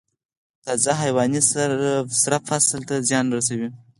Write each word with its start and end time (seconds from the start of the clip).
تازه 0.65 0.91
حیواني 1.01 1.41
سره 2.25 2.39
فصل 2.49 2.79
ته 2.87 2.95
زیان 3.07 3.25
رسوي؟ 3.37 3.69